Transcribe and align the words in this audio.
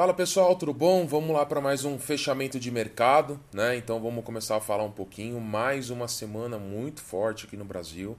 Fala 0.00 0.14
pessoal, 0.14 0.56
tudo 0.56 0.72
bom? 0.72 1.06
Vamos 1.06 1.36
lá 1.36 1.44
para 1.44 1.60
mais 1.60 1.84
um 1.84 1.98
fechamento 1.98 2.58
de 2.58 2.70
mercado, 2.70 3.38
né? 3.52 3.76
Então 3.76 4.00
vamos 4.00 4.24
começar 4.24 4.56
a 4.56 4.60
falar 4.60 4.82
um 4.82 4.90
pouquinho. 4.90 5.38
Mais 5.38 5.90
uma 5.90 6.08
semana 6.08 6.58
muito 6.58 7.02
forte 7.02 7.44
aqui 7.44 7.54
no 7.54 7.66
Brasil, 7.66 8.16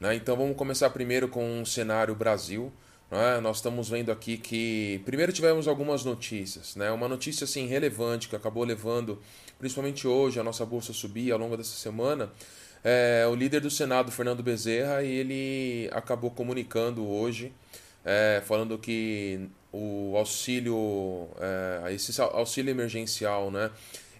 né? 0.00 0.16
Então 0.16 0.36
vamos 0.36 0.56
começar 0.56 0.90
primeiro 0.90 1.28
com 1.28 1.62
o 1.62 1.64
cenário 1.64 2.12
Brasil. 2.16 2.72
Né? 3.08 3.38
Nós 3.38 3.58
estamos 3.58 3.88
vendo 3.88 4.10
aqui 4.10 4.36
que 4.36 5.00
primeiro 5.04 5.32
tivemos 5.32 5.68
algumas 5.68 6.04
notícias, 6.04 6.74
né? 6.74 6.90
Uma 6.90 7.06
notícia 7.06 7.44
assim 7.44 7.68
relevante 7.68 8.28
que 8.28 8.34
acabou 8.34 8.64
levando, 8.64 9.22
principalmente 9.60 10.08
hoje, 10.08 10.40
a 10.40 10.42
nossa 10.42 10.66
bolsa 10.66 10.92
subir 10.92 11.30
ao 11.30 11.38
longo 11.38 11.56
dessa 11.56 11.76
semana. 11.76 12.32
É, 12.82 13.24
o 13.30 13.36
líder 13.36 13.60
do 13.60 13.70
Senado, 13.70 14.10
Fernando 14.10 14.42
Bezerra, 14.42 15.04
ele 15.04 15.88
acabou 15.92 16.32
comunicando 16.32 17.06
hoje, 17.06 17.52
é, 18.04 18.42
falando 18.44 18.76
que 18.76 19.48
o 19.72 20.14
auxílio, 20.16 21.28
é, 21.40 21.92
esse 21.94 22.20
auxílio 22.20 22.70
emergencial, 22.70 23.50
né? 23.50 23.70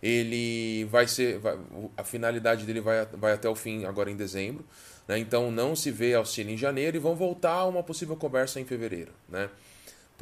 Ele 0.02 0.84
vai 0.86 1.06
ser, 1.06 1.38
vai, 1.38 1.56
a 1.96 2.02
finalidade 2.02 2.64
dele 2.64 2.80
vai, 2.80 3.06
vai 3.12 3.32
até 3.32 3.48
o 3.48 3.54
fim 3.54 3.84
agora 3.84 4.10
em 4.10 4.16
dezembro, 4.16 4.64
né? 5.06 5.18
Então 5.18 5.50
não 5.50 5.76
se 5.76 5.90
vê 5.90 6.14
auxílio 6.14 6.52
em 6.52 6.56
janeiro 6.56 6.96
e 6.96 7.00
vão 7.00 7.14
voltar 7.14 7.52
a 7.52 7.66
uma 7.66 7.82
possível 7.82 8.16
conversa 8.16 8.58
em 8.58 8.64
fevereiro, 8.64 9.12
né? 9.28 9.48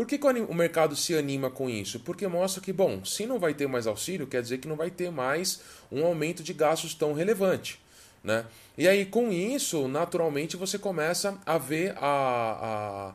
Por 0.00 0.06
que, 0.06 0.16
que 0.16 0.26
o 0.26 0.54
mercado 0.54 0.96
se 0.96 1.14
anima 1.14 1.50
com 1.50 1.68
isso? 1.68 2.00
Porque 2.00 2.26
mostra 2.26 2.62
que, 2.62 2.72
bom, 2.72 3.04
se 3.04 3.26
não 3.26 3.38
vai 3.38 3.52
ter 3.52 3.66
mais 3.66 3.86
auxílio, 3.86 4.26
quer 4.26 4.40
dizer 4.40 4.58
que 4.58 4.66
não 4.66 4.76
vai 4.76 4.90
ter 4.90 5.10
mais 5.10 5.60
um 5.92 6.04
aumento 6.04 6.42
de 6.42 6.54
gastos 6.54 6.94
tão 6.94 7.12
relevante. 7.12 7.78
Né? 8.24 8.46
E 8.78 8.88
aí, 8.88 9.04
com 9.04 9.30
isso, 9.30 9.88
naturalmente, 9.88 10.56
você 10.56 10.78
começa 10.78 11.38
a 11.44 11.58
ver 11.58 11.94
a, 11.98 13.10
a 13.10 13.14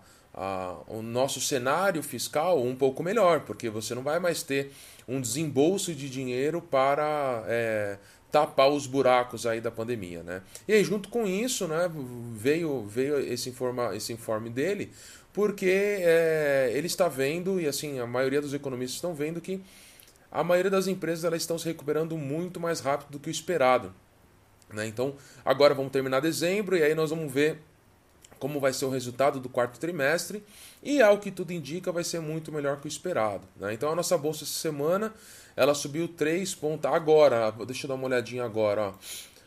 o 0.88 1.02
nosso 1.02 1.40
cenário 1.40 2.04
fiscal 2.04 2.62
um 2.62 2.76
pouco 2.76 3.02
melhor, 3.02 3.42
porque 3.42 3.70
você 3.70 3.96
não 3.96 4.04
vai 4.04 4.20
mais 4.20 4.44
ter 4.44 4.72
um 5.08 5.22
desembolso 5.22 5.94
de 5.94 6.10
dinheiro 6.10 6.62
para 6.62 7.44
é, 7.48 7.98
tapar 8.32 8.70
os 8.70 8.86
buracos 8.86 9.46
aí 9.46 9.62
da 9.62 9.72
pandemia, 9.72 10.24
né? 10.24 10.42
E 10.68 10.74
aí, 10.74 10.84
junto 10.84 11.08
com 11.10 11.26
isso, 11.26 11.68
né, 11.68 11.90
veio, 12.34 12.86
veio 12.86 13.20
esse, 13.20 13.50
informa, 13.50 13.96
esse 13.96 14.12
informe 14.12 14.50
dele, 14.50 14.92
porque 15.32 15.70
é, 15.70 16.72
ele 16.74 16.88
está 16.88 17.08
vendo, 17.08 17.62
e 17.62 17.68
assim, 17.68 18.00
a 18.00 18.08
maioria 18.08 18.42
dos 18.42 18.54
economistas 18.54 18.96
estão 18.96 19.14
vendo 19.14 19.40
que 19.40 19.62
a 20.32 20.44
maioria 20.44 20.72
das 20.72 20.88
empresas 20.88 21.24
elas 21.24 21.44
estão 21.44 21.58
se 21.58 21.66
recuperando 21.66 22.18
muito 22.18 22.60
mais 22.60 22.82
rápido 22.82 23.12
do 23.12 23.20
que 23.20 23.30
o 23.30 23.32
esperado. 23.32 23.94
Né? 24.74 24.86
Então, 24.88 25.16
agora 25.46 25.74
vamos 25.74 25.92
terminar 25.94 26.20
dezembro 26.20 26.76
e 26.76 26.84
aí 26.84 26.94
nós 26.94 27.12
vamos 27.12 27.32
ver 27.32 27.62
como 28.40 28.60
vai 28.60 28.74
ser 28.74 28.86
o 28.86 28.90
resultado 28.90 29.40
do 29.40 29.50
quarto 29.50 29.80
trimestre 29.80 30.44
e 30.84 31.02
ao 31.02 31.18
que 31.18 31.32
tudo 31.32 31.52
indica 31.52 31.92
vai 31.92 32.04
ser 32.04 32.20
muito 32.20 32.52
melhor 32.52 32.80
que 32.80 32.88
o 32.88 32.88
esperado. 32.88 33.48
Né? 33.58 33.74
Então 33.74 33.92
a 33.92 33.96
nossa 33.96 34.18
bolsa 34.18 34.44
essa 34.44 34.54
semana 34.54 35.14
ela 35.56 35.74
subiu 35.74 36.08
3 36.08 36.54
pontos 36.56 36.92
agora, 36.92 37.52
deixa 37.66 37.86
eu 37.86 37.90
dar 37.90 37.96
uma 37.96 38.08
olhadinha 38.08 38.44
agora, 38.44 38.90
ó. 38.90 38.94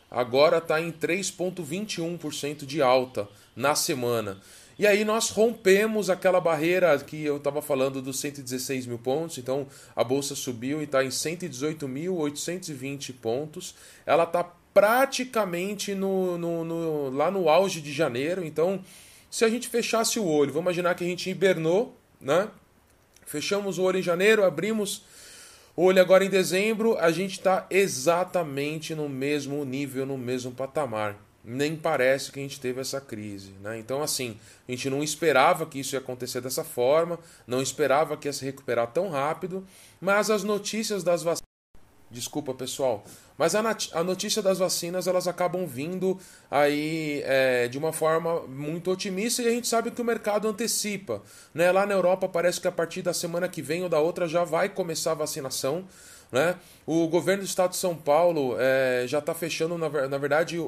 agora 0.09 0.57
está 0.57 0.81
em 0.81 0.91
3,21% 0.91 2.65
de 2.65 2.81
alta 2.81 3.27
na 3.55 3.75
semana. 3.75 4.41
E 4.79 4.87
aí 4.87 5.03
nós 5.03 5.29
rompemos 5.29 6.09
aquela 6.09 6.39
barreira 6.39 6.97
que 6.99 7.25
eu 7.25 7.35
estava 7.35 7.61
falando 7.61 8.01
dos 8.01 8.17
116 8.21 8.85
mil 8.85 8.97
pontos, 8.97 9.37
então 9.37 9.67
a 9.93 10.05
bolsa 10.05 10.35
subiu 10.35 10.79
e 10.79 10.85
está 10.85 11.03
em 11.03 11.09
118.820 11.09 13.13
pontos. 13.21 13.75
Ela 14.05 14.23
está 14.23 14.49
praticamente 14.73 15.95
no, 15.95 16.37
no, 16.37 16.63
no, 16.63 17.09
lá 17.09 17.29
no 17.31 17.49
auge 17.49 17.81
de 17.81 17.91
janeiro. 17.91 18.43
Então, 18.43 18.83
se 19.29 19.45
a 19.45 19.49
gente 19.49 19.67
fechasse 19.67 20.19
o 20.19 20.25
olho, 20.25 20.51
vamos 20.51 20.65
imaginar 20.65 20.95
que 20.95 21.03
a 21.03 21.07
gente 21.07 21.29
hibernou, 21.29 21.95
né? 22.19 22.49
Fechamos 23.25 23.77
o 23.77 23.83
olho 23.83 23.99
em 23.99 24.03
janeiro, 24.03 24.43
abrimos 24.43 25.03
o 25.75 25.83
olho 25.83 26.01
agora 26.01 26.25
em 26.25 26.29
dezembro, 26.29 26.97
a 26.97 27.11
gente 27.11 27.33
está 27.33 27.65
exatamente 27.69 28.95
no 28.95 29.07
mesmo 29.07 29.63
nível, 29.63 30.05
no 30.05 30.17
mesmo 30.17 30.51
patamar. 30.51 31.15
Nem 31.43 31.75
parece 31.75 32.31
que 32.31 32.39
a 32.39 32.43
gente 32.43 32.59
teve 32.59 32.81
essa 32.81 32.99
crise. 32.99 33.53
Né? 33.61 33.79
Então, 33.79 34.03
assim, 34.03 34.37
a 34.67 34.71
gente 34.71 34.89
não 34.89 35.01
esperava 35.01 35.65
que 35.65 35.79
isso 35.79 35.95
ia 35.95 35.99
acontecer 35.99 36.41
dessa 36.41 36.63
forma, 36.63 37.17
não 37.47 37.61
esperava 37.61 38.17
que 38.17 38.27
ia 38.27 38.33
se 38.33 38.43
recuperar 38.43 38.87
tão 38.87 39.09
rápido, 39.09 39.65
mas 40.01 40.29
as 40.29 40.43
notícias 40.43 41.03
das 41.03 41.23
vacinas. 41.23 41.48
Desculpa, 42.11 42.55
pessoal. 42.55 43.03
Mas 43.37 43.53
a, 43.53 44.03
notícia 44.03 44.41
das 44.41 44.57
vacinas 44.57 45.07
elas 45.07 45.27
acabam 45.27 45.65
vindo 45.65 46.19
aí 46.49 47.21
é, 47.23 47.67
de 47.67 47.77
uma 47.77 47.93
forma 47.93 48.41
muito 48.47 48.91
otimista 48.91 49.43
e 49.43 49.47
a 49.47 49.51
gente 49.51 49.67
sabe 49.67 49.91
que 49.91 50.01
o 50.01 50.05
mercado 50.05 50.47
antecipa. 50.47 51.21
Né? 51.53 51.71
Lá 51.71 51.85
na 51.85 51.93
Europa 51.93 52.27
parece 52.27 52.59
que 52.59 52.67
a 52.67 52.71
partir 52.71 53.03
da 53.03 53.13
semana 53.13 53.47
que 53.47 53.61
vem 53.61 53.83
ou 53.83 53.89
da 53.89 53.99
outra 53.99 54.27
já 54.27 54.43
vai 54.43 54.69
começar 54.69 55.11
a 55.11 55.15
vacinação. 55.15 55.85
Né? 56.31 56.55
O 56.85 57.07
governo 57.07 57.43
do 57.43 57.45
estado 57.45 57.71
de 57.71 57.77
São 57.77 57.95
Paulo 57.95 58.55
é, 58.59 59.05
já 59.07 59.19
está 59.19 59.35
fechando, 59.35 59.77
na, 59.77 59.89
na 60.07 60.17
verdade, 60.17 60.57
o, 60.57 60.65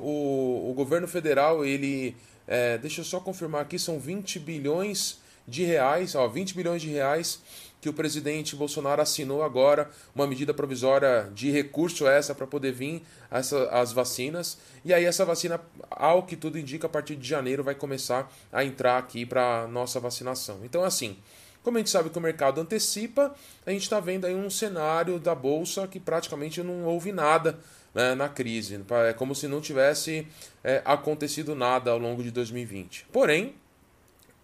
o 0.69 0.73
governo 0.75 1.07
federal, 1.07 1.65
ele. 1.65 2.15
É, 2.47 2.77
deixa 2.77 3.01
eu 3.01 3.05
só 3.05 3.19
confirmar 3.19 3.61
aqui, 3.61 3.77
são 3.77 3.99
20 3.99 4.39
bilhões 4.39 5.19
de 5.47 5.63
reais, 5.63 6.15
ó, 6.15 6.27
20 6.27 6.55
bilhões 6.55 6.81
de 6.81 6.89
reais 6.89 7.39
que 7.81 7.89
o 7.89 7.93
presidente 7.93 8.55
Bolsonaro 8.55 9.01
assinou 9.01 9.43
agora 9.43 9.89
uma 10.13 10.27
medida 10.27 10.53
provisória 10.53 11.29
de 11.33 11.49
recurso 11.49 12.07
essa 12.07 12.35
para 12.35 12.45
poder 12.45 12.71
vir 12.71 13.01
essa, 13.31 13.65
as 13.69 13.91
vacinas. 13.91 14.59
E 14.85 14.93
aí 14.93 15.03
essa 15.03 15.25
vacina, 15.25 15.59
ao 15.89 16.23
que 16.23 16.35
tudo 16.35 16.59
indica, 16.59 16.85
a 16.85 16.89
partir 16.89 17.15
de 17.15 17.27
janeiro 17.27 17.63
vai 17.63 17.73
começar 17.73 18.31
a 18.53 18.63
entrar 18.63 18.99
aqui 18.99 19.25
para 19.25 19.67
nossa 19.67 19.99
vacinação. 19.99 20.59
Então 20.63 20.83
assim, 20.83 21.17
como 21.63 21.77
a 21.77 21.79
gente 21.79 21.89
sabe 21.89 22.11
que 22.11 22.17
o 22.17 22.21
mercado 22.21 22.61
antecipa, 22.61 23.35
a 23.65 23.71
gente 23.71 23.83
está 23.83 23.99
vendo 23.99 24.25
aí 24.25 24.35
um 24.35 24.49
cenário 24.49 25.19
da 25.19 25.33
bolsa 25.33 25.87
que 25.87 25.99
praticamente 25.99 26.61
não 26.61 26.85
houve 26.85 27.11
nada 27.11 27.59
né, 27.93 28.15
na 28.15 28.29
crise. 28.29 28.79
É 29.07 29.13
como 29.13 29.35
se 29.35 29.47
não 29.47 29.59
tivesse 29.59 30.27
é, 30.63 30.81
acontecido 30.85 31.55
nada 31.55 31.91
ao 31.91 31.97
longo 31.97 32.23
de 32.23 32.31
2020. 32.31 33.07
Porém, 33.11 33.55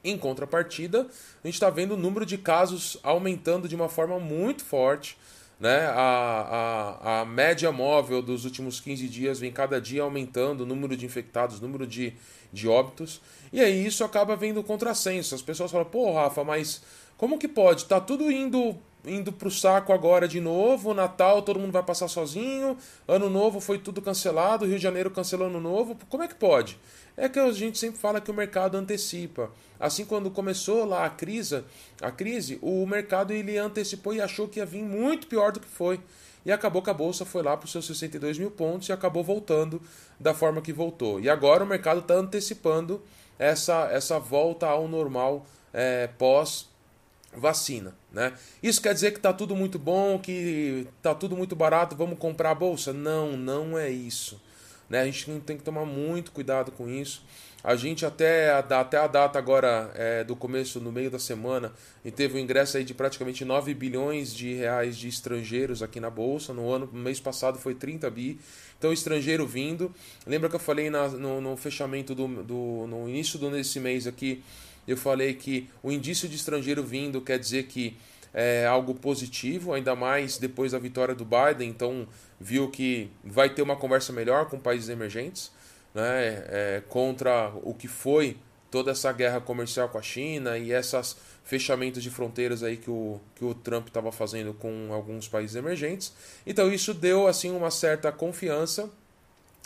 em 0.09 0.18
contrapartida, 0.18 1.01
a 1.44 1.47
gente 1.47 1.56
está 1.56 1.69
vendo 1.69 1.94
o 1.94 1.97
número 1.97 2.25
de 2.25 2.38
casos 2.38 2.97
aumentando 3.03 3.68
de 3.68 3.75
uma 3.75 3.90
forma 3.90 4.19
muito 4.19 4.63
forte. 4.63 5.18
Né? 5.59 5.88
A, 5.88 7.00
a, 7.03 7.22
a 7.22 7.25
média 7.25 7.72
móvel 7.72 8.22
dos 8.22 8.45
últimos 8.45 8.79
15 8.79 9.07
dias 9.09 9.40
vem 9.40 9.51
cada 9.51 9.81
dia 9.81 10.03
aumentando 10.03 10.62
o 10.62 10.66
número 10.66 10.95
de 10.95 11.06
infectados, 11.06 11.57
o 11.57 11.62
número 11.62 11.88
de, 11.88 12.13
de 12.53 12.68
óbitos. 12.68 13.22
E 13.51 13.59
aí 13.59 13.85
isso 13.85 14.03
acaba 14.03 14.35
vendo 14.35 14.63
contrassenso. 14.63 15.34
As 15.34 15.41
pessoas 15.41 15.72
falam, 15.72 15.88
pô, 15.88 16.13
Rafa, 16.13 16.44
mas 16.44 16.84
como 17.18 17.39
que 17.39 17.47
pode? 17.47 17.85
Tá 17.85 18.00
tudo 18.00 18.31
indo 18.31 18.78
indo 19.07 19.31
pro 19.31 19.50
saco 19.50 19.94
agora 19.94 20.28
de 20.28 20.40
novo, 20.40 20.94
Natal 20.94 21.41
todo 21.41 21.59
mundo 21.59 21.72
vai 21.72 21.84
passar 21.84 22.07
sozinho, 22.07 22.78
Ano 23.07 23.29
Novo 23.29 23.59
foi 23.59 23.78
tudo 23.78 24.01
cancelado, 24.01 24.66
Rio 24.66 24.78
de 24.78 24.84
Janeiro 24.84 25.09
cancelou 25.09 25.47
Ano 25.47 25.59
Novo, 25.59 25.97
como 26.09 26.23
é 26.23 26.28
que 26.28 26.35
pode? 26.35 26.79
É 27.16 27.28
que 27.28 27.40
a 27.40 27.51
gente 27.51 27.78
sempre 27.78 28.00
fala 28.00 28.22
que 28.22 28.29
o 28.29 28.34
mercado 28.34 28.78
antecipa. 28.78 29.50
Assim, 29.79 30.06
quando 30.06 30.29
começou 30.29 30.85
lá 30.85 31.06
a 31.06 31.09
crise, 31.09 31.63
a 32.01 32.12
crise, 32.12 32.59
o 32.62 32.85
mercado 32.85 33.34
ele 33.34 33.57
antecipou 33.57 34.13
e 34.13 34.22
achou 34.22 34.47
que 34.47 34.59
ia 34.59 34.66
vir 34.66 34.84
muito 34.84 35.28
pior 35.28 35.51
do 35.51 35.59
que 35.59 35.68
foi. 35.68 36.00
E 36.45 36.51
acabou 36.51 36.81
que 36.81 36.89
a 36.89 36.94
bolsa 36.94 37.25
foi 37.25 37.44
lá 37.44 37.57
para 37.57 37.66
os 37.66 37.72
seus 37.72 37.85
62 37.85 38.38
mil 38.38 38.51
pontos 38.51 38.88
e 38.88 38.91
acabou 38.91 39.24
voltando 39.24 39.81
da 40.19 40.34
forma 40.34 40.62
que 40.62 40.72
voltou. 40.72 41.19
E 41.19 41.29
agora 41.29 41.63
o 41.63 41.68
mercado 41.68 42.00
está 42.00 42.13
antecipando 42.13 43.01
essa, 43.38 43.89
essa 43.91 44.19
volta 44.19 44.68
ao 44.68 44.88
normal 44.88 45.45
é, 45.74 46.07
pós 46.18 46.69
vacina, 47.36 47.96
né? 48.12 48.34
Isso 48.62 48.82
quer 48.82 48.94
dizer 48.94 49.12
que 49.12 49.18
está 49.18 49.34
tudo 49.34 49.56
muito 49.56 49.78
bom, 49.78 50.20
que 50.20 50.88
está 50.98 51.14
tudo 51.14 51.36
muito 51.36 51.56
barato, 51.56 51.96
vamos 51.96 52.18
comprar 52.18 52.52
a 52.52 52.56
bolsa? 52.56 52.94
Não, 52.94 53.36
não 53.36 53.78
é 53.78 53.90
isso. 53.90 54.42
Né? 54.90 55.02
A 55.02 55.06
gente 55.06 55.30
tem 55.42 55.58
que 55.58 55.64
tomar 55.64 55.86
muito 55.86 56.32
cuidado 56.32 56.72
com 56.72 56.90
isso. 56.90 57.24
A 57.64 57.76
gente 57.76 58.06
até 58.06 58.52
a, 58.52 58.60
até 58.60 58.98
a 58.98 59.07
data 59.07 59.38
agora 59.38 59.92
é, 59.96 60.24
do 60.24 60.36
começo, 60.36 60.80
no 60.80 60.92
meio 60.92 61.12
da 61.12 61.19
semana, 61.19 61.74
e 62.06 62.12
teve 62.12 62.38
um 62.38 62.40
ingresso 62.40 62.78
aí 62.78 62.84
de 62.84 62.94
praticamente 62.94 63.44
9 63.44 63.74
bilhões 63.74 64.34
de 64.34 64.54
reais 64.54 64.96
de 64.96 65.10
estrangeiros 65.10 65.84
aqui 65.84 66.00
na 66.00 66.10
Bolsa. 66.10 66.54
No 66.54 66.72
ano 66.72 66.90
no 66.92 67.00
mês 67.00 67.19
passado 67.19 67.57
foi 67.57 67.75
30 67.75 68.10
bi. 68.10 68.40
Então, 68.78 68.94
estrangeiro 68.94 69.46
vindo. 69.46 69.94
Lembra 70.25 70.50
que 70.50 70.56
eu 70.56 70.60
falei 70.60 70.90
na, 70.90 71.10
no, 71.10 71.42
no, 71.42 71.57
fechamento 71.57 72.16
do, 72.16 72.28
do. 72.44 72.88
no 72.88 73.10
início 73.10 73.40
desse 73.51 73.80
mês 73.80 74.07
aqui 74.07 74.44
eu 74.88 74.98
falei 74.98 75.34
que 75.34 75.69
o 75.84 75.92
indício 75.92 76.30
de 76.30 76.36
estrangeiro 76.36 76.84
vindo 76.84 77.22
quer 77.22 77.38
dizer 77.38 77.63
que 77.63 77.98
é 78.34 78.66
algo 78.66 78.94
positivo, 78.94 79.74
ainda 79.74 79.95
mais 79.95 80.38
depois 80.38 80.72
da 80.72 80.80
vitória 80.80 81.16
do 81.16 81.25
Biden, 81.25 81.69
então 81.69 82.07
viu 82.39 82.69
que 82.69 83.10
vai 83.24 83.50
ter 83.50 83.62
uma 83.62 83.75
conversa 83.75 84.13
melhor 84.13 84.48
com 84.48 84.60
países 84.60 84.89
emergentes, 84.89 85.51
né, 85.94 86.44
é, 86.48 86.84
contra 86.88 87.51
o 87.63 87.74
que 87.74 87.88
foi 87.88 88.38
toda 88.69 88.92
essa 88.92 89.12
guerra 89.12 89.42
comercial 89.42 89.89
com 89.89 89.98
a 89.98 90.01
China 90.01 90.57
e 90.57 90.72
esses 90.72 91.16
fechamentos 91.44 92.04
de 92.04 92.10
fronteiras 92.10 92.62
aí 92.62 92.78
que 92.78 92.92
o, 92.92 93.19
que 93.34 93.45
o 93.45 93.54
Trump 93.54 93.88
estava 93.88 94.12
fazendo 94.12 94.54
com 94.54 94.89
alguns 94.92 95.28
países 95.28 95.56
emergentes. 95.56 96.13
Então 96.45 96.72
isso 96.72 96.94
deu 96.94 97.28
assim 97.28 97.50
uma 97.51 97.72
certa 97.72 98.12
confiança 98.12 98.89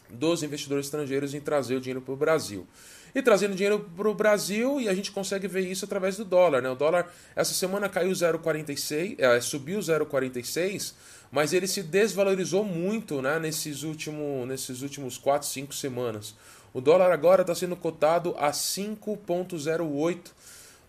dos 0.09 0.44
investidores 0.44 0.85
estrangeiros 0.85 1.33
em 1.33 1.41
trazer 1.41 1.75
o 1.75 1.81
dinheiro 1.81 2.01
para 2.01 2.13
o 2.13 2.18
Brasil. 2.18 2.68
E 3.13 3.21
trazendo 3.21 3.55
dinheiro 3.55 3.89
para 3.95 4.09
o 4.09 4.13
Brasil 4.13 4.79
e 4.79 4.87
a 4.87 4.93
gente 4.93 5.11
consegue 5.11 5.47
ver 5.47 5.61
isso 5.61 5.85
através 5.85 6.17
do 6.17 6.25
dólar. 6.25 6.61
Né? 6.61 6.69
O 6.69 6.75
dólar 6.75 7.11
essa 7.35 7.53
semana 7.53 7.89
caiu 7.89 8.11
0,46, 8.11 9.15
é, 9.19 9.41
subiu 9.41 9.79
0,46, 9.79 10.93
mas 11.31 11.53
ele 11.53 11.67
se 11.67 11.83
desvalorizou 11.83 12.63
muito 12.63 13.21
né, 13.21 13.39
nesses, 13.39 13.83
último, 13.83 14.45
nesses 14.45 14.81
últimos 14.81 15.17
4, 15.17 15.47
5 15.47 15.73
semanas. 15.73 16.35
O 16.73 16.79
dólar 16.79 17.11
agora 17.11 17.41
está 17.41 17.53
sendo 17.53 17.75
cotado 17.75 18.33
a 18.37 18.51
5,08. 18.51 20.19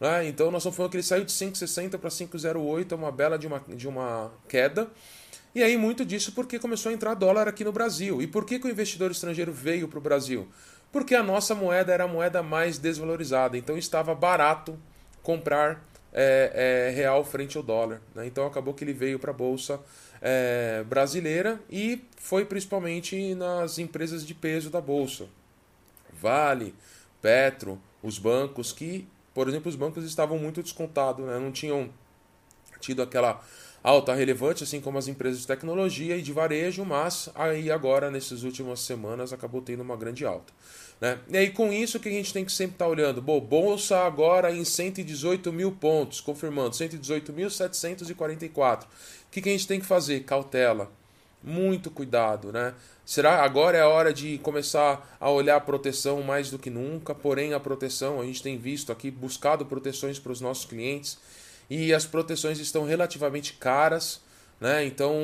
Né? 0.00 0.28
Então 0.28 0.50
nós 0.50 0.62
estamos 0.62 0.76
falando 0.76 0.90
que 0.90 0.96
ele 0.96 1.02
saiu 1.02 1.24
de 1.24 1.32
5,60 1.32 1.98
para 1.98 2.10
5,08, 2.10 2.92
é 2.92 2.94
uma 2.94 3.12
bela 3.12 3.38
de 3.38 3.46
uma, 3.46 3.62
de 3.68 3.88
uma 3.88 4.32
queda. 4.48 4.88
E 5.54 5.62
aí 5.62 5.76
muito 5.76 6.04
disso 6.04 6.32
porque 6.32 6.58
começou 6.58 6.90
a 6.90 6.92
entrar 6.94 7.14
dólar 7.14 7.46
aqui 7.46 7.62
no 7.62 7.72
Brasil. 7.72 8.22
E 8.22 8.26
por 8.26 8.46
que, 8.46 8.58
que 8.58 8.66
o 8.66 8.70
investidor 8.70 9.10
estrangeiro 9.10 9.52
veio 9.52 9.86
para 9.86 9.98
o 9.98 10.02
Brasil? 10.02 10.48
Porque 10.92 11.14
a 11.14 11.22
nossa 11.22 11.54
moeda 11.54 11.92
era 11.92 12.04
a 12.04 12.08
moeda 12.08 12.42
mais 12.42 12.76
desvalorizada, 12.76 13.56
então 13.56 13.78
estava 13.78 14.14
barato 14.14 14.78
comprar 15.22 15.82
é, 16.12 16.90
é, 16.90 16.94
real 16.94 17.24
frente 17.24 17.56
ao 17.56 17.62
dólar. 17.62 18.02
Né? 18.14 18.26
Então 18.26 18.46
acabou 18.46 18.74
que 18.74 18.84
ele 18.84 18.92
veio 18.92 19.18
para 19.18 19.30
a 19.30 19.34
Bolsa 19.34 19.80
é, 20.20 20.84
brasileira 20.86 21.58
e 21.70 22.04
foi 22.16 22.44
principalmente 22.44 23.34
nas 23.34 23.78
empresas 23.78 24.24
de 24.24 24.34
peso 24.34 24.68
da 24.68 24.80
Bolsa. 24.80 25.26
Vale, 26.12 26.74
Petro, 27.22 27.80
os 28.02 28.18
bancos 28.18 28.70
que, 28.70 29.08
por 29.32 29.48
exemplo, 29.48 29.70
os 29.70 29.76
bancos 29.76 30.04
estavam 30.04 30.38
muito 30.38 30.62
descontados, 30.62 31.24
né? 31.24 31.38
não 31.38 31.50
tinham 31.50 31.90
tido 32.80 33.00
aquela 33.02 33.42
alta 33.82 34.14
relevante, 34.14 34.62
assim 34.62 34.80
como 34.80 34.98
as 34.98 35.08
empresas 35.08 35.40
de 35.40 35.46
tecnologia 35.46 36.16
e 36.16 36.22
de 36.22 36.32
varejo, 36.32 36.84
mas 36.84 37.28
aí 37.34 37.70
agora, 37.70 38.10
nessas 38.10 38.44
últimas 38.44 38.80
semanas, 38.80 39.32
acabou 39.32 39.60
tendo 39.60 39.82
uma 39.82 39.96
grande 39.96 40.24
alta. 40.24 40.52
Né? 41.00 41.18
E 41.28 41.36
aí, 41.36 41.50
com 41.50 41.72
isso, 41.72 41.98
que 41.98 42.08
a 42.08 42.12
gente 42.12 42.32
tem 42.32 42.44
que 42.44 42.52
sempre 42.52 42.74
estar 42.74 42.84
tá 42.84 42.90
olhando? 42.90 43.20
Bom, 43.20 43.40
Bolsa 43.40 43.98
agora 43.98 44.54
em 44.54 44.64
118 44.64 45.52
mil 45.52 45.72
pontos, 45.72 46.20
confirmando, 46.20 46.76
118.744. 46.76 48.84
O 48.84 48.86
que, 49.32 49.42
que 49.42 49.48
a 49.48 49.52
gente 49.52 49.66
tem 49.66 49.80
que 49.80 49.86
fazer? 49.86 50.20
Cautela. 50.20 50.88
Muito 51.42 51.90
cuidado, 51.90 52.52
né? 52.52 52.72
Será 53.04 53.42
agora 53.42 53.76
é 53.76 53.80
a 53.80 53.88
hora 53.88 54.14
de 54.14 54.38
começar 54.38 55.16
a 55.18 55.28
olhar 55.28 55.56
a 55.56 55.60
proteção 55.60 56.22
mais 56.22 56.52
do 56.52 56.58
que 56.58 56.70
nunca? 56.70 57.16
Porém, 57.16 57.52
a 57.52 57.58
proteção, 57.58 58.20
a 58.20 58.24
gente 58.24 58.40
tem 58.40 58.56
visto 58.56 58.92
aqui, 58.92 59.10
buscado 59.10 59.66
proteções 59.66 60.20
para 60.20 60.30
os 60.30 60.40
nossos 60.40 60.64
clientes 60.64 61.18
e 61.72 61.94
as 61.94 62.04
proteções 62.04 62.58
estão 62.58 62.84
relativamente 62.84 63.54
caras. 63.54 64.20
Né? 64.60 64.84
Então, 64.84 65.14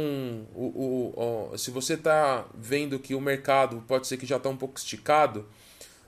o, 0.55 1.13
o, 1.15 1.51
o 1.53 1.59
se 1.59 1.71
você 1.71 1.93
está 1.93 2.47
vendo 2.55 2.99
que 2.99 3.15
o 3.15 3.21
mercado 3.21 3.85
pode 3.87 4.07
ser 4.07 4.17
que 4.17 4.25
já 4.25 4.39
está 4.39 4.49
um 4.49 4.57
pouco 4.57 4.79
esticado, 4.79 5.47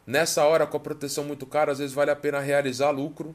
nessa 0.07 0.43
hora 0.47 0.67
com 0.67 0.79
a 0.79 0.81
proteção 0.81 1.25
muito 1.25 1.45
cara, 1.45 1.73
às 1.73 1.79
vezes 1.79 1.95
vale 1.95 2.11
a 2.11 2.17
pena 2.17 2.41
realizar 2.41 2.91
lucro, 2.91 3.35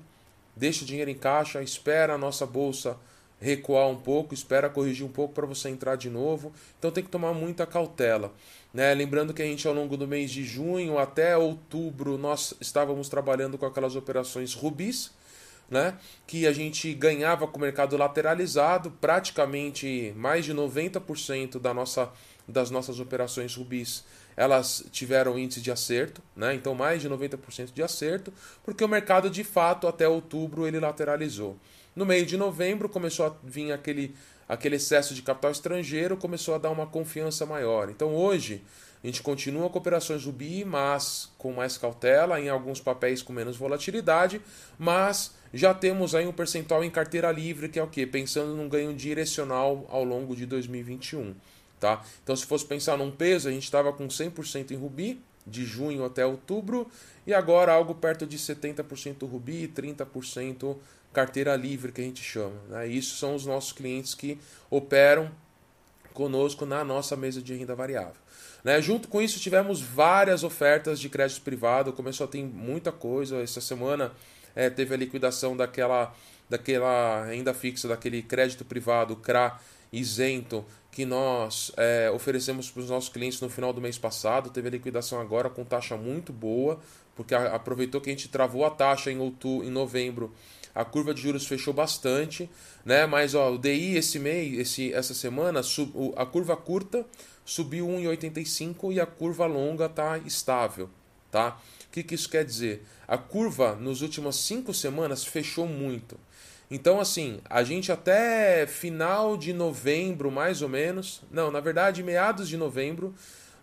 deixa 0.56 0.84
o 0.84 0.88
dinheiro 0.88 1.12
em 1.12 1.16
caixa, 1.16 1.62
espera 1.62 2.16
a 2.16 2.18
nossa 2.18 2.44
bolsa 2.44 2.98
recuar 3.40 3.88
um 3.88 3.98
pouco, 3.98 4.34
espera 4.34 4.68
corrigir 4.68 5.06
um 5.06 5.12
pouco 5.12 5.36
para 5.36 5.46
você 5.46 5.70
entrar 5.70 5.98
de 5.98 6.10
novo. 6.10 6.52
Então 6.80 6.90
tem 6.90 7.04
que 7.04 7.10
tomar 7.12 7.34
muita 7.34 7.68
cautela. 7.68 8.34
Né? 8.74 8.92
Lembrando 8.96 9.32
que 9.32 9.44
a 9.44 9.46
gente 9.46 9.68
ao 9.68 9.76
longo 9.76 9.96
do 9.96 10.08
mês 10.08 10.32
de 10.32 10.44
junho 10.44 10.98
até 10.98 11.38
outubro 11.38 12.18
nós 12.18 12.56
estávamos 12.60 13.10
trabalhando 13.10 13.60
com 13.60 13.66
aquelas 13.68 13.96
operações 13.96 14.56
rubis, 14.56 15.12
né? 15.70 15.98
que 16.28 16.46
a 16.48 16.54
gente 16.54 16.94
ganhava 16.94 17.48
com 17.48 17.58
o 17.58 17.62
mercado 17.62 17.98
lateralizado, 17.98 18.92
praticamente 19.02 20.14
mais 20.16 20.46
de 20.46 20.54
90% 20.54 21.60
da 21.60 21.74
nossa, 21.74 22.12
das 22.48 22.70
nossas 22.70 23.00
operações 23.00 23.56
rubis 23.56 24.04
elas 24.38 24.86
tiveram 24.92 25.40
índice 25.40 25.62
de 25.62 25.72
acerto, 25.72 26.22
né? 26.36 26.54
então 26.54 26.76
mais 26.76 27.02
de 27.02 27.10
90% 27.10 27.72
de 27.74 27.82
acerto, 27.82 28.34
porque 28.64 28.84
o 28.84 28.88
mercado 28.88 29.30
de 29.30 29.44
fato 29.44 29.88
até 29.88 30.08
outubro 30.08 30.68
ele 30.68 30.80
lateralizou. 30.80 31.58
No 31.96 32.06
meio 32.06 32.26
de 32.26 32.36
novembro 32.36 32.90
começou 32.90 33.28
a 33.28 33.36
vir 33.42 33.72
aquele, 33.72 34.14
aquele 34.50 34.76
excesso 34.76 35.14
de 35.14 35.22
capital 35.22 35.52
estrangeiro, 35.52 36.18
começou 36.18 36.54
a 36.54 36.58
dar 36.58 36.70
uma 36.70 36.86
confiança 36.86 37.46
maior. 37.46 37.90
Então 37.90 38.14
hoje 38.14 38.62
a 39.06 39.08
gente 39.08 39.22
continua 39.22 39.70
com 39.70 39.78
operações 39.78 40.26
Rubi, 40.26 40.66
mas 40.66 41.30
com 41.38 41.54
mais 41.54 41.78
cautela, 41.78 42.42
em 42.42 42.50
alguns 42.50 42.80
papéis 42.80 43.22
com 43.22 43.32
menos 43.32 43.56
volatilidade, 43.56 44.42
mas 44.80 45.32
já 45.54 45.76
temos 45.76 46.16
aí 46.16 46.26
um 46.26 46.32
percentual 46.32 46.84
em 46.84 46.90
carteira 46.90 47.32
livre, 47.32 47.70
que 47.70 47.78
é 47.78 47.84
o 47.84 47.88
quê? 47.88 48.08
Pensando 48.08 48.56
num 48.56 48.68
ganho 48.68 48.96
direcional 48.96 49.86
ao 49.92 50.04
longo 50.04 50.36
de 50.36 50.48
2021. 50.48 51.36
Tá? 51.80 52.04
Então, 52.24 52.36
se 52.36 52.48
fosse 52.48 52.66
pensar 52.66 52.98
num 52.98 53.12
peso, 53.12 53.48
a 53.48 53.52
gente 53.52 53.66
estava 53.66 53.94
com 53.94 54.08
100% 54.08 54.72
em 54.72 54.76
Rubi, 54.76 55.22
de 55.46 55.64
junho 55.64 56.04
até 56.04 56.26
outubro, 56.26 56.88
e 57.28 57.34
agora 57.34 57.74
algo 57.74 57.94
perto 57.94 58.26
de 58.26 58.40
70% 58.40 59.30
Rubi 59.30 59.66
e 59.66 59.68
30% 59.68 60.78
carteira 61.14 61.56
livre, 61.56 61.92
que 61.92 62.02
a 62.02 62.04
gente 62.04 62.24
chama. 62.24 62.60
Né? 62.70 62.88
Isso 62.88 63.18
são 63.18 63.36
os 63.36 63.46
nossos 63.46 63.72
clientes 63.72 64.16
que 64.16 64.40
operam 64.68 65.30
conosco 66.16 66.66
na 66.66 66.84
nossa 66.84 67.16
mesa 67.16 67.42
de 67.42 67.54
renda 67.54 67.76
variável. 67.76 68.16
Né? 68.64 68.82
Junto 68.82 69.08
com 69.08 69.22
isso, 69.22 69.40
tivemos 69.40 69.82
várias 69.82 70.44
ofertas 70.44 71.00
de 71.00 71.10
crédito 71.10 71.42
privado, 71.42 71.94
começou 71.94 72.26
a 72.26 72.28
ter 72.28 72.44
muita 72.44 72.92
coisa. 72.92 73.44
Essa 73.44 73.62
semana 73.62 74.12
é, 74.56 74.70
teve 74.70 74.96
a 74.96 74.98
liquidação 74.98 75.56
daquela, 75.56 76.16
daquela 76.50 77.26
renda 77.26 77.54
fixa, 77.54 77.88
daquele 77.88 78.24
crédito 78.24 78.66
privado, 78.66 79.16
CRA 79.18 79.60
isento, 79.92 80.66
que 80.90 81.06
nós 81.06 81.72
é, 81.76 82.10
oferecemos 82.10 82.72
para 82.72 82.82
os 82.82 82.90
nossos 82.90 83.10
clientes 83.10 83.40
no 83.42 83.50
final 83.50 83.74
do 83.74 83.82
mês 83.82 83.98
passado. 83.98 84.50
Teve 84.50 84.70
a 84.70 84.72
liquidação 84.72 85.20
agora 85.20 85.50
com 85.50 85.64
taxa 85.66 85.98
muito 85.98 86.32
boa, 86.32 86.80
porque 87.16 87.36
aproveitou 87.36 88.00
que 88.00 88.10
a 88.10 88.14
gente 88.14 88.30
travou 88.30 88.66
a 88.66 88.70
taxa 88.70 89.12
em, 89.12 89.20
outubro, 89.20 89.68
em 89.68 89.70
novembro 89.70 90.34
a 90.76 90.84
curva 90.84 91.14
de 91.14 91.22
juros 91.22 91.48
fechou 91.48 91.74
bastante, 91.74 92.50
né? 92.84 93.06
Mas 93.06 93.34
ó, 93.34 93.54
o 93.54 93.58
DI 93.58 93.96
esse 93.96 94.20
mês, 94.20 94.60
esse, 94.60 94.94
essa 94.94 95.14
semana, 95.14 95.64
sub, 95.64 96.14
a 96.18 96.26
curva 96.26 96.58
curta 96.58 97.06
subiu 97.46 97.88
1,85 97.88 98.94
e 98.94 99.00
a 99.00 99.06
curva 99.06 99.46
longa 99.46 99.86
está 99.86 100.18
estável, 100.18 100.90
tá? 101.32 101.58
O 101.88 101.92
que, 101.92 102.04
que 102.04 102.16
isso 102.16 102.30
quer 102.30 102.44
dizer? 102.44 102.86
A 103.08 103.18
curva 103.18 103.76
nos 103.76 104.02
últimas 104.02 104.36
cinco 104.36 104.74
semanas 104.74 105.24
fechou 105.24 105.66
muito. 105.66 106.20
Então, 106.70 107.00
assim, 107.00 107.40
a 107.50 107.64
gente 107.64 107.92
até 107.92 108.66
final 108.68 109.38
de 109.38 109.54
novembro, 109.54 110.32
mais 110.32 110.62
ou 110.62 110.68
menos, 110.68 111.22
não, 111.32 111.52
na 111.52 111.60
verdade, 111.60 112.04
meados 112.04 112.50
de 112.50 112.58
novembro, 112.58 113.14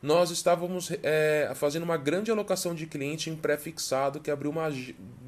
nós 0.02 0.30
estávamos 0.30 0.90
é, 1.02 1.52
fazendo 1.54 1.84
uma 1.84 1.96
grande 1.96 2.30
alocação 2.30 2.74
de 2.74 2.86
cliente 2.86 3.30
em 3.30 3.36
pré-fixado 3.36 4.18
que 4.18 4.30
abriu 4.30 4.50
uma 4.50 4.68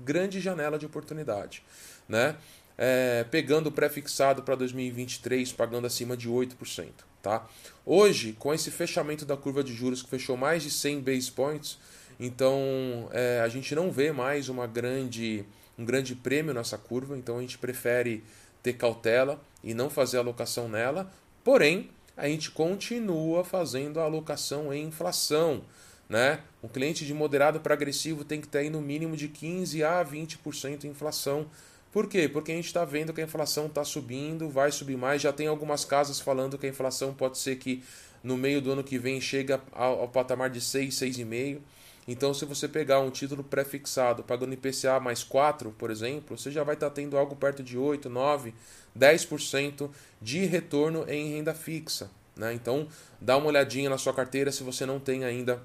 grande 0.04 0.40
janela 0.40 0.76
de 0.76 0.84
oportunidade. 0.84 1.62
Né? 2.08 2.36
É, 2.76 3.24
pegando 3.30 3.68
o 3.68 3.72
pré-fixado 3.72 4.42
para 4.42 4.56
2023, 4.56 5.52
pagando 5.52 5.86
acima 5.86 6.16
de 6.16 6.28
8%. 6.28 6.88
Tá? 7.22 7.46
Hoje, 7.86 8.34
com 8.38 8.52
esse 8.52 8.70
fechamento 8.70 9.24
da 9.24 9.36
curva 9.36 9.62
de 9.62 9.72
juros 9.72 10.02
que 10.02 10.10
fechou 10.10 10.36
mais 10.36 10.62
de 10.62 10.70
100 10.70 11.00
base 11.00 11.30
points, 11.30 11.78
então 12.18 13.08
é, 13.12 13.40
a 13.42 13.48
gente 13.48 13.74
não 13.74 13.90
vê 13.90 14.12
mais 14.12 14.48
uma 14.48 14.66
grande, 14.66 15.44
um 15.78 15.84
grande 15.84 16.14
prêmio 16.14 16.52
nessa 16.52 16.76
curva, 16.76 17.16
então 17.16 17.38
a 17.38 17.40
gente 17.40 17.56
prefere 17.58 18.24
ter 18.62 18.72
cautela 18.74 19.40
e 19.62 19.72
não 19.72 19.88
fazer 19.88 20.18
alocação 20.18 20.68
nela. 20.68 21.10
Porém, 21.44 21.90
a 22.16 22.28
gente 22.28 22.50
continua 22.50 23.44
fazendo 23.44 24.00
a 24.00 24.04
alocação 24.04 24.72
em 24.72 24.84
inflação. 24.86 25.62
Né? 26.08 26.40
Um 26.62 26.68
cliente 26.68 27.04
de 27.04 27.14
moderado 27.14 27.60
para 27.60 27.74
agressivo 27.74 28.24
tem 28.24 28.40
que 28.40 28.48
ter 28.48 28.70
no 28.70 28.80
mínimo 28.80 29.16
de 29.16 29.28
15 29.28 29.82
a 29.82 30.04
20% 30.04 30.84
em 30.84 30.88
inflação. 30.88 31.46
Por 31.90 32.08
quê? 32.08 32.28
Porque 32.28 32.52
a 32.52 32.56
gente 32.56 32.66
está 32.66 32.84
vendo 32.84 33.12
que 33.12 33.20
a 33.20 33.24
inflação 33.24 33.66
está 33.66 33.84
subindo, 33.84 34.48
vai 34.48 34.70
subir 34.70 34.96
mais. 34.96 35.22
Já 35.22 35.32
tem 35.32 35.46
algumas 35.46 35.84
casas 35.84 36.20
falando 36.20 36.58
que 36.58 36.66
a 36.66 36.68
inflação 36.68 37.14
pode 37.14 37.38
ser 37.38 37.56
que 37.56 37.82
no 38.22 38.36
meio 38.36 38.60
do 38.60 38.72
ano 38.72 38.82
que 38.82 38.98
vem 38.98 39.20
chega 39.20 39.60
ao, 39.72 40.00
ao 40.00 40.08
patamar 40.08 40.50
de 40.50 40.60
6, 40.60 40.94
6,5%. 40.94 41.60
Então, 42.06 42.34
se 42.34 42.44
você 42.44 42.68
pegar 42.68 43.00
um 43.00 43.10
título 43.10 43.42
pré-fixado 43.42 44.22
pagando 44.22 44.52
IPCA 44.52 45.00
mais 45.00 45.24
4, 45.24 45.72
por 45.72 45.90
exemplo, 45.90 46.36
você 46.36 46.50
já 46.50 46.62
vai 46.62 46.74
estar 46.74 46.90
tá 46.90 46.94
tendo 46.94 47.16
algo 47.16 47.34
perto 47.34 47.62
de 47.62 47.78
8, 47.78 48.10
9, 48.10 48.54
10% 48.98 49.90
de 50.20 50.44
retorno 50.44 51.04
em 51.08 51.34
renda 51.34 51.54
fixa. 51.54 52.10
Né? 52.36 52.52
Então, 52.52 52.88
dá 53.20 53.36
uma 53.36 53.46
olhadinha 53.46 53.88
na 53.88 53.98
sua 53.98 54.12
carteira 54.12 54.52
se 54.52 54.62
você 54.62 54.84
não 54.84 55.00
tem 55.00 55.24
ainda 55.24 55.62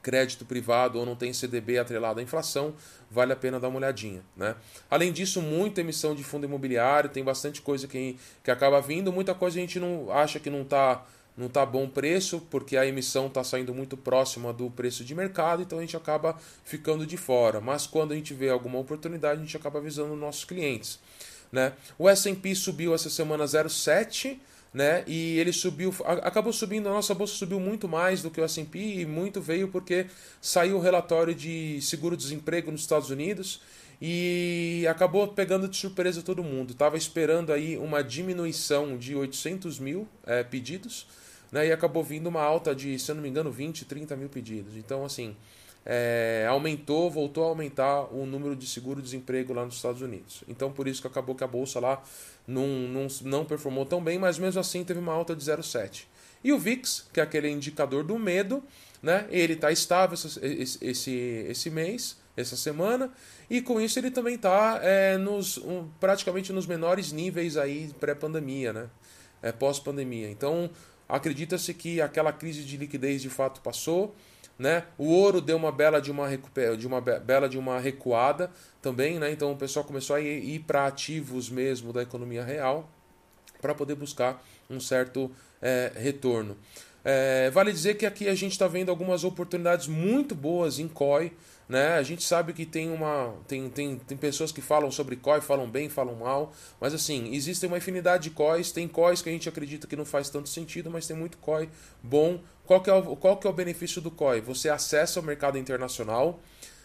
crédito 0.00 0.44
privado 0.44 0.98
ou 0.98 1.04
não 1.04 1.16
tem 1.16 1.32
CDB 1.32 1.78
atrelado 1.78 2.20
à 2.20 2.22
inflação, 2.22 2.74
vale 3.10 3.32
a 3.32 3.36
pena 3.36 3.58
dar 3.58 3.68
uma 3.68 3.78
olhadinha. 3.78 4.22
Né? 4.36 4.54
Além 4.88 5.12
disso, 5.12 5.42
muita 5.42 5.80
emissão 5.80 6.14
de 6.14 6.22
fundo 6.22 6.44
imobiliário, 6.44 7.10
tem 7.10 7.22
bastante 7.22 7.60
coisa 7.60 7.86
que, 7.86 8.16
que 8.42 8.50
acaba 8.50 8.80
vindo, 8.80 9.12
muita 9.12 9.34
coisa 9.34 9.58
a 9.58 9.60
gente 9.60 9.78
não 9.78 10.10
acha 10.10 10.38
que 10.38 10.48
não 10.48 10.62
está 10.62 11.04
não 11.38 11.48
tá 11.48 11.64
bom 11.64 11.88
preço, 11.88 12.42
porque 12.50 12.76
a 12.76 12.84
emissão 12.84 13.28
está 13.28 13.44
saindo 13.44 13.72
muito 13.72 13.96
próxima 13.96 14.52
do 14.52 14.68
preço 14.68 15.04
de 15.04 15.14
mercado, 15.14 15.62
então 15.62 15.78
a 15.78 15.80
gente 15.80 15.96
acaba 15.96 16.36
ficando 16.64 17.06
de 17.06 17.16
fora. 17.16 17.60
Mas 17.60 17.86
quando 17.86 18.12
a 18.12 18.16
gente 18.16 18.34
vê 18.34 18.50
alguma 18.50 18.78
oportunidade, 18.78 19.40
a 19.40 19.44
gente 19.44 19.56
acaba 19.56 19.78
avisando 19.78 20.16
nossos 20.16 20.44
clientes. 20.44 20.98
Né? 21.52 21.72
O 21.96 22.08
S&P 22.08 22.54
subiu 22.56 22.92
essa 22.92 23.08
semana 23.08 23.44
0,7%, 23.44 24.36
né? 24.74 25.02
E 25.06 25.38
ele 25.38 25.50
subiu, 25.52 25.94
acabou 26.04 26.52
subindo, 26.52 26.88
a 26.88 26.92
nossa 26.92 27.14
bolsa 27.14 27.34
subiu 27.34 27.58
muito 27.58 27.88
mais 27.88 28.20
do 28.20 28.30
que 28.30 28.38
o 28.38 28.44
S&P 28.44 28.78
e 28.78 29.06
muito 29.06 29.40
veio 29.40 29.68
porque 29.68 30.06
saiu 30.42 30.76
o 30.76 30.80
relatório 30.80 31.34
de 31.34 31.80
seguro-desemprego 31.80 32.70
nos 32.70 32.82
Estados 32.82 33.08
Unidos 33.08 33.62
e 34.00 34.86
acabou 34.88 35.26
pegando 35.28 35.68
de 35.68 35.76
surpresa 35.76 36.22
todo 36.22 36.42
mundo. 36.42 36.72
Estava 36.72 36.96
esperando 36.96 37.52
aí 37.52 37.76
uma 37.76 38.02
diminuição 38.02 38.96
de 38.96 39.14
800 39.14 39.78
mil 39.78 40.06
é, 40.24 40.44
pedidos, 40.44 41.06
né? 41.50 41.66
E 41.66 41.72
acabou 41.72 42.04
vindo 42.04 42.28
uma 42.28 42.42
alta 42.42 42.74
de, 42.74 42.98
se 42.98 43.10
eu 43.10 43.14
não 43.16 43.22
me 43.22 43.28
engano, 43.28 43.50
20, 43.50 43.84
30 43.84 44.14
mil 44.16 44.28
pedidos. 44.28 44.76
Então, 44.76 45.04
assim, 45.04 45.34
é, 45.84 46.46
aumentou, 46.48 47.10
voltou 47.10 47.44
a 47.44 47.48
aumentar 47.48 48.02
o 48.14 48.24
número 48.24 48.54
de 48.54 48.66
seguro-desemprego 48.66 49.52
lá 49.52 49.64
nos 49.64 49.76
Estados 49.76 50.00
Unidos. 50.00 50.44
Então, 50.46 50.70
por 50.70 50.86
isso 50.86 51.00
que 51.00 51.06
acabou 51.06 51.34
que 51.34 51.42
a 51.42 51.48
bolsa 51.48 51.80
lá 51.80 52.02
não, 52.46 52.66
não, 52.66 53.06
não 53.22 53.44
performou 53.44 53.84
tão 53.84 54.02
bem, 54.02 54.18
mas 54.18 54.38
mesmo 54.38 54.60
assim 54.60 54.84
teve 54.84 55.00
uma 55.00 55.12
alta 55.12 55.34
de 55.34 55.44
0,7. 55.44 56.04
E 56.44 56.52
o 56.52 56.58
VIX, 56.58 57.06
que 57.12 57.18
é 57.18 57.22
aquele 57.22 57.50
indicador 57.50 58.04
do 58.04 58.16
medo, 58.16 58.62
né? 59.02 59.26
Ele 59.30 59.54
está 59.54 59.72
estável 59.72 60.14
esse, 60.14 60.78
esse, 60.80 61.10
esse 61.48 61.70
mês, 61.70 62.16
essa 62.40 62.56
semana, 62.56 63.10
e 63.50 63.60
com 63.60 63.80
isso 63.80 63.98
ele 63.98 64.10
também 64.10 64.36
está 64.36 64.78
é, 64.82 65.16
nos, 65.16 65.58
um, 65.58 65.88
praticamente 65.98 66.52
nos 66.52 66.66
menores 66.66 67.10
níveis 67.10 67.56
aí 67.56 67.92
pré-pandemia, 67.98 68.72
né? 68.72 68.90
É, 69.42 69.52
pós-pandemia. 69.52 70.30
Então, 70.30 70.70
acredita-se 71.08 71.72
que 71.74 72.00
aquela 72.00 72.32
crise 72.32 72.64
de 72.64 72.76
liquidez 72.76 73.22
de 73.22 73.30
fato 73.30 73.60
passou, 73.60 74.14
né? 74.58 74.84
O 74.96 75.06
ouro 75.06 75.40
deu 75.40 75.56
uma 75.56 75.72
bela 75.72 76.00
de 76.00 76.10
uma, 76.10 76.28
de 76.76 76.86
uma 76.86 77.00
bela 77.00 77.48
de 77.48 77.58
uma 77.58 77.78
recuada 77.78 78.50
também, 78.82 79.18
né? 79.18 79.30
Então 79.30 79.52
o 79.52 79.56
pessoal 79.56 79.84
começou 79.84 80.16
a 80.16 80.20
ir, 80.20 80.42
ir 80.44 80.60
para 80.60 80.86
ativos 80.86 81.48
mesmo 81.48 81.92
da 81.92 82.02
economia 82.02 82.44
real 82.44 82.90
para 83.60 83.74
poder 83.74 83.94
buscar 83.94 84.44
um 84.68 84.80
certo 84.80 85.30
é, 85.60 85.92
retorno. 85.94 86.56
É, 87.04 87.50
vale 87.50 87.72
dizer 87.72 87.94
que 87.96 88.04
aqui 88.04 88.28
a 88.28 88.34
gente 88.34 88.52
está 88.52 88.66
vendo 88.66 88.90
algumas 88.90 89.24
oportunidades 89.24 89.86
muito 89.86 90.34
boas 90.34 90.78
em 90.78 90.88
COI. 90.88 91.32
Né? 91.68 91.98
A 91.98 92.02
gente 92.02 92.22
sabe 92.22 92.54
que 92.54 92.64
tem 92.64 92.90
uma 92.90 93.34
tem, 93.46 93.68
tem, 93.68 93.98
tem 93.98 94.16
pessoas 94.16 94.50
que 94.50 94.62
falam 94.62 94.90
sobre 94.90 95.16
COI, 95.16 95.42
falam 95.42 95.68
bem, 95.68 95.90
falam 95.90 96.14
mal, 96.14 96.50
mas 96.80 96.94
assim, 96.94 97.34
existe 97.34 97.66
uma 97.66 97.76
infinidade 97.76 98.24
de 98.24 98.30
COIs, 98.30 98.72
tem 98.72 98.88
COIs 98.88 99.20
que 99.20 99.28
a 99.28 99.32
gente 99.32 99.48
acredita 99.50 99.86
que 99.86 99.94
não 99.94 100.06
faz 100.06 100.30
tanto 100.30 100.48
sentido, 100.48 100.90
mas 100.90 101.06
tem 101.06 101.14
muito 101.14 101.36
COI 101.36 101.68
bom. 102.02 102.40
Qual 102.64 102.80
que 102.80 102.88
é 102.88 102.94
o, 102.94 103.14
qual 103.16 103.36
que 103.36 103.46
é 103.46 103.50
o 103.50 103.52
benefício 103.52 104.00
do 104.00 104.10
COI? 104.10 104.40
Você 104.40 104.70
acessa 104.70 105.20
o 105.20 105.22
mercado 105.22 105.58
internacional 105.58 106.40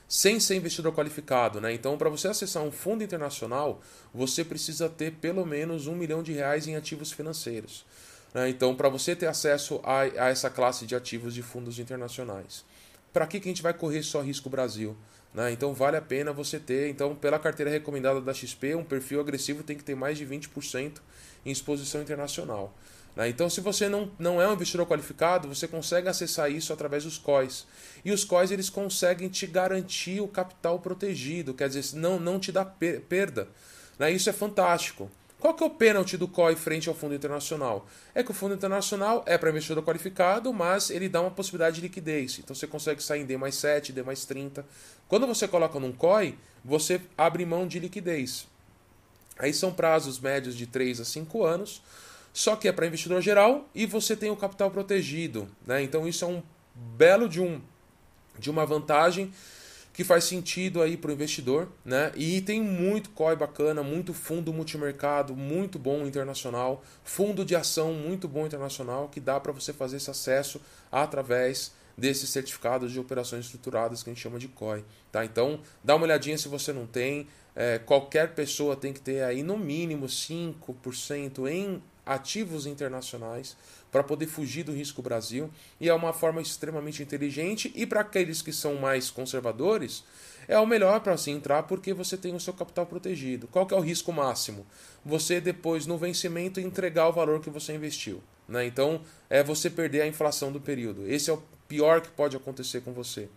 sem 0.05 0.37
ser 0.37 0.55
investidor 0.55 0.93
qualificado, 0.93 1.61
né? 1.61 1.73
Então, 1.73 1.97
para 1.97 2.09
você 2.09 2.27
acessar 2.27 2.61
um 2.61 2.71
fundo 2.71 3.03
internacional, 3.03 3.81
você 4.13 4.43
precisa 4.43 4.89
ter 4.89 5.13
pelo 5.13 5.45
menos 5.45 5.87
um 5.87 5.95
milhão 5.95 6.21
de 6.21 6.33
reais 6.33 6.67
em 6.67 6.75
ativos 6.75 7.11
financeiros. 7.11 7.85
Né? 8.33 8.49
Então, 8.49 8.75
para 8.75 8.89
você 8.89 9.15
ter 9.15 9.27
acesso 9.27 9.79
a, 9.81 10.01
a 10.01 10.29
essa 10.29 10.49
classe 10.49 10.85
de 10.85 10.93
ativos 10.93 11.33
de 11.33 11.41
fundos 11.41 11.79
internacionais 11.79 12.65
para 13.13 13.27
que, 13.27 13.39
que 13.39 13.47
a 13.47 13.51
gente 13.51 13.61
vai 13.61 13.73
correr 13.73 14.03
só 14.03 14.21
risco 14.21 14.49
Brasil? 14.49 14.97
Né? 15.33 15.51
Então 15.51 15.73
vale 15.73 15.95
a 15.95 16.01
pena 16.01 16.33
você 16.33 16.59
ter, 16.59 16.89
então 16.89 17.15
pela 17.15 17.39
carteira 17.39 17.71
recomendada 17.71 18.19
da 18.19 18.33
XP, 18.33 18.75
um 18.75 18.83
perfil 18.83 19.19
agressivo 19.19 19.63
tem 19.63 19.77
que 19.77 19.83
ter 19.83 19.95
mais 19.95 20.17
de 20.17 20.25
20% 20.25 20.93
em 21.45 21.51
exposição 21.51 22.01
internacional. 22.01 22.73
Né? 23.15 23.29
Então 23.29 23.49
se 23.49 23.61
você 23.61 23.87
não, 23.87 24.11
não 24.19 24.41
é 24.41 24.47
um 24.47 24.53
investidor 24.53 24.85
qualificado, 24.85 25.47
você 25.47 25.67
consegue 25.67 26.09
acessar 26.09 26.51
isso 26.51 26.73
através 26.73 27.03
dos 27.03 27.17
COIs. 27.17 27.65
E 28.03 28.11
os 28.11 28.23
COIs 28.23 28.51
eles 28.51 28.69
conseguem 28.69 29.29
te 29.29 29.47
garantir 29.47 30.19
o 30.21 30.27
capital 30.27 30.79
protegido, 30.79 31.53
quer 31.53 31.69
dizer, 31.69 31.95
não, 31.95 32.19
não 32.19 32.39
te 32.39 32.51
dá 32.51 32.65
perda. 32.65 33.47
Né? 33.97 34.11
Isso 34.11 34.29
é 34.29 34.33
fantástico. 34.33 35.09
Qual 35.43 35.53
que 35.53 35.61
é 35.61 35.67
o 35.67 35.69
pênalti 35.69 36.15
do 36.15 36.25
COI 36.25 36.55
frente 36.55 36.87
ao 36.87 36.95
Fundo 36.95 37.13
Internacional? 37.13 37.85
É 38.15 38.23
que 38.23 38.31
o 38.31 38.33
Fundo 38.33 38.53
Internacional 38.53 39.25
é 39.27 39.37
para 39.37 39.49
investidor 39.49 39.83
qualificado, 39.83 40.53
mas 40.53 40.89
ele 40.89 41.09
dá 41.09 41.19
uma 41.19 41.31
possibilidade 41.31 41.75
de 41.75 41.81
liquidez. 41.81 42.39
Então 42.39 42.55
você 42.55 42.65
consegue 42.65 43.03
sair 43.03 43.23
em 43.23 43.25
D 43.25 43.35
mais 43.35 43.55
7, 43.55 43.91
D 43.91 44.03
mais 44.03 44.23
30. 44.23 44.65
Quando 45.05 45.27
você 45.27 45.45
coloca 45.45 45.77
num 45.81 45.91
COI, 45.91 46.37
você 46.63 47.01
abre 47.17 47.45
mão 47.45 47.67
de 47.67 47.77
liquidez. 47.77 48.47
Aí 49.37 49.53
são 49.53 49.73
prazos 49.73 50.17
médios 50.17 50.55
de 50.55 50.65
3 50.65 51.01
a 51.01 51.03
5 51.03 51.43
anos, 51.43 51.83
só 52.31 52.55
que 52.55 52.69
é 52.69 52.71
para 52.71 52.87
investidor 52.87 53.21
geral 53.21 53.69
e 53.75 53.85
você 53.85 54.15
tem 54.15 54.31
o 54.31 54.37
capital 54.37 54.71
protegido. 54.71 55.49
Né? 55.67 55.83
Então 55.83 56.07
isso 56.07 56.23
é 56.23 56.27
um 56.29 56.41
belo 56.73 57.27
de, 57.27 57.41
um, 57.41 57.61
de 58.39 58.49
uma 58.49 58.65
vantagem 58.65 59.33
que 59.93 60.03
faz 60.03 60.23
sentido 60.23 60.81
aí 60.81 60.97
para 60.97 61.11
o 61.11 61.13
investidor, 61.13 61.71
né? 61.85 62.11
E 62.15 62.41
tem 62.41 62.59
muito 62.61 63.11
COI 63.11 63.35
bacana, 63.35 63.83
muito 63.83 64.11
fundo 64.11 64.51
multimercado, 64.51 65.35
muito 65.35 65.77
bom 65.77 66.05
internacional, 66.05 66.83
fundo 67.03 67.45
de 67.45 67.55
ação 67.55 67.93
muito 67.93 68.27
bom 68.27 68.47
internacional, 68.47 69.07
que 69.07 69.19
dá 69.19 69.39
para 69.39 69.51
você 69.51 69.71
fazer 69.71 69.97
esse 69.97 70.09
acesso 70.09 70.59
através 70.91 71.71
desses 71.95 72.31
certificados 72.31 72.91
de 72.91 72.99
operações 72.99 73.45
estruturadas 73.45 74.01
que 74.01 74.09
a 74.09 74.13
gente 74.13 74.21
chama 74.21 74.39
de 74.39 74.47
COI, 74.47 74.83
tá? 75.11 75.23
Então, 75.23 75.59
dá 75.83 75.95
uma 75.95 76.05
olhadinha 76.05 76.39
se 76.39 76.47
você 76.47 76.73
não 76.73 76.87
tem, 76.87 77.27
é, 77.55 77.77
qualquer 77.77 78.33
pessoa 78.33 78.75
tem 78.75 78.91
que 78.91 78.99
ter 78.99 79.23
aí 79.23 79.43
no 79.43 79.57
mínimo 79.57 80.07
5% 80.07 81.47
em 81.47 81.83
ativos 82.05 82.65
internacionais 82.65 83.55
para 83.91 84.03
poder 84.03 84.27
fugir 84.27 84.63
do 84.63 84.73
risco 84.73 85.01
Brasil 85.01 85.49
e 85.79 85.87
é 85.87 85.93
uma 85.93 86.11
forma 86.11 86.41
extremamente 86.41 87.01
inteligente 87.01 87.71
e 87.75 87.85
para 87.85 88.01
aqueles 88.01 88.41
que 88.41 88.51
são 88.51 88.75
mais 88.75 89.09
conservadores 89.09 90.03
é 90.47 90.57
o 90.59 90.65
melhor 90.65 90.99
para 90.99 91.15
se 91.15 91.31
entrar 91.31 91.63
porque 91.63 91.93
você 91.93 92.17
tem 92.17 92.35
o 92.35 92.39
seu 92.39 92.53
capital 92.53 92.85
protegido. 92.85 93.47
Qual 93.47 93.65
que 93.65 93.73
é 93.73 93.77
o 93.77 93.81
risco 93.81 94.11
máximo? 94.11 94.65
Você 95.05 95.39
depois 95.39 95.85
no 95.85 95.97
vencimento 95.97 96.59
entregar 96.59 97.07
o 97.07 97.13
valor 97.13 97.39
que 97.39 97.49
você 97.49 97.73
investiu, 97.73 98.21
né? 98.47 98.65
Então 98.65 99.01
é 99.29 99.43
você 99.43 99.69
perder 99.69 100.01
a 100.01 100.07
inflação 100.07 100.51
do 100.51 100.59
período. 100.59 101.07
Esse 101.07 101.29
é 101.29 101.33
o 101.33 101.43
pior 101.67 102.01
que 102.01 102.09
pode 102.09 102.35
acontecer 102.35 102.81
com 102.81 102.91
você. 102.91 103.29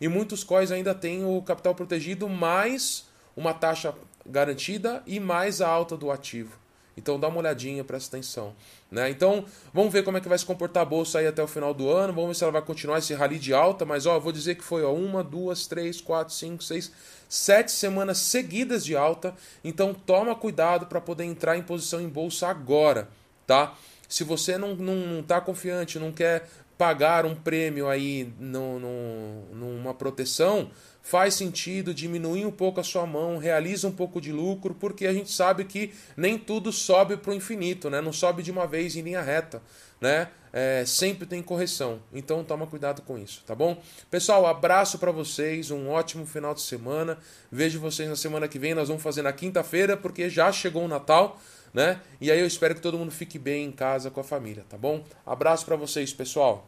E 0.00 0.08
muitos 0.08 0.44
COIs 0.44 0.70
ainda 0.70 0.94
têm 0.94 1.24
o 1.24 1.40
capital 1.42 1.74
protegido 1.74 2.28
mais 2.28 3.06
uma 3.36 3.54
taxa 3.54 3.94
garantida 4.26 5.02
e 5.06 5.18
mais 5.20 5.60
a 5.60 5.68
alta 5.68 5.96
do 5.96 6.10
ativo. 6.10 6.58
Então 6.96 7.18
dá 7.18 7.28
uma 7.28 7.38
olhadinha, 7.38 7.84
presta 7.84 8.16
atenção. 8.16 8.54
Né? 8.90 9.10
Então 9.10 9.44
vamos 9.72 9.92
ver 9.92 10.02
como 10.02 10.18
é 10.18 10.20
que 10.20 10.28
vai 10.28 10.38
se 10.38 10.44
comportar 10.44 10.82
a 10.82 10.86
bolsa 10.86 11.18
aí 11.18 11.26
até 11.26 11.42
o 11.42 11.46
final 11.46 11.72
do 11.72 11.88
ano. 11.88 12.12
Vamos 12.12 12.28
ver 12.28 12.34
se 12.34 12.44
ela 12.44 12.52
vai 12.52 12.62
continuar 12.62 12.98
esse 12.98 13.14
rally 13.14 13.38
de 13.38 13.54
alta. 13.54 13.84
Mas 13.84 14.06
ó, 14.06 14.18
vou 14.18 14.32
dizer 14.32 14.56
que 14.56 14.64
foi 14.64 14.82
ó, 14.82 14.92
uma, 14.92 15.22
duas, 15.22 15.66
três, 15.66 16.00
quatro, 16.00 16.34
cinco, 16.34 16.62
seis, 16.62 16.92
sete 17.28 17.72
semanas 17.72 18.18
seguidas 18.18 18.84
de 18.84 18.96
alta. 18.96 19.34
Então 19.64 19.94
toma 19.94 20.34
cuidado 20.34 20.86
para 20.86 21.00
poder 21.00 21.24
entrar 21.24 21.56
em 21.56 21.62
posição 21.62 22.00
em 22.00 22.08
bolsa 22.08 22.48
agora, 22.48 23.08
tá? 23.46 23.74
Se 24.08 24.24
você 24.24 24.58
não, 24.58 24.74
não, 24.74 24.96
não 24.96 25.22
tá 25.22 25.40
confiante, 25.40 25.98
não 25.98 26.10
quer 26.10 26.48
pagar 26.80 27.26
um 27.26 27.34
prêmio 27.34 27.88
aí 27.88 28.32
no, 28.40 28.80
no, 28.80 29.54
numa 29.54 29.92
proteção, 29.92 30.70
faz 31.02 31.34
sentido 31.34 31.94
diminuir 31.94 32.46
um 32.46 32.50
pouco 32.50 32.80
a 32.80 32.84
sua 32.84 33.06
mão, 33.06 33.38
realiza 33.38 33.88
um 33.88 33.92
pouco 33.92 34.20
de 34.20 34.32
lucro, 34.32 34.74
porque 34.74 35.06
a 35.06 35.12
gente 35.12 35.30
sabe 35.30 35.64
que 35.64 35.92
nem 36.16 36.38
tudo 36.38 36.72
sobe 36.72 37.16
para 37.16 37.30
o 37.30 37.34
infinito, 37.34 37.88
né? 37.88 38.00
não 38.00 38.12
sobe 38.12 38.42
de 38.42 38.50
uma 38.50 38.66
vez 38.66 38.96
em 38.96 39.02
linha 39.02 39.22
reta. 39.22 39.62
Né? 40.00 40.28
É, 40.52 40.82
sempre 40.86 41.26
tem 41.26 41.42
correção, 41.42 42.00
então 42.12 42.42
toma 42.42 42.66
cuidado 42.66 43.02
com 43.02 43.18
isso, 43.18 43.42
tá 43.46 43.54
bom? 43.54 43.80
Pessoal, 44.10 44.46
abraço 44.46 44.98
para 44.98 45.12
vocês, 45.12 45.70
um 45.70 45.90
ótimo 45.90 46.26
final 46.26 46.54
de 46.54 46.62
semana. 46.62 47.18
Vejo 47.52 47.78
vocês 47.78 48.08
na 48.08 48.16
semana 48.16 48.48
que 48.48 48.58
vem, 48.58 48.74
nós 48.74 48.88
vamos 48.88 49.02
fazer 49.02 49.22
na 49.22 49.32
quinta-feira, 49.32 49.96
porque 49.96 50.30
já 50.30 50.50
chegou 50.50 50.84
o 50.84 50.88
Natal, 50.88 51.38
né? 51.72 52.00
E 52.20 52.32
aí 52.32 52.40
eu 52.40 52.46
espero 52.46 52.74
que 52.74 52.80
todo 52.80 52.98
mundo 52.98 53.12
fique 53.12 53.38
bem 53.38 53.66
em 53.66 53.70
casa 53.70 54.10
com 54.10 54.20
a 54.20 54.24
família, 54.24 54.64
tá 54.68 54.76
bom? 54.76 55.04
Abraço 55.24 55.64
para 55.66 55.76
vocês, 55.76 56.12
pessoal. 56.12 56.66